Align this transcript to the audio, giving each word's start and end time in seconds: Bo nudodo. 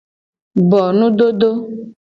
Bo 0.69 0.81
nudodo. 0.97 1.49